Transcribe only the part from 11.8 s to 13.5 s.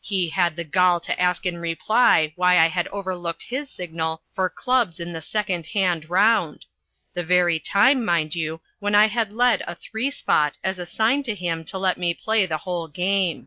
me play the whole game.